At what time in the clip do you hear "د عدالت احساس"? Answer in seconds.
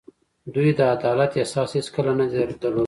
0.77-1.69